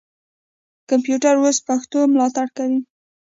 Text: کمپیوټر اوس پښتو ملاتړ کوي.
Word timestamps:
کمپیوټر 0.89 1.35
اوس 1.39 1.57
پښتو 1.67 1.97
ملاتړ 2.13 2.47
کوي. 2.57 2.79